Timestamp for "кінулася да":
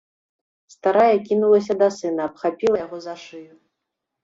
1.27-1.87